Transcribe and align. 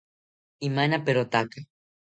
Imanaperotaka 0.67 1.59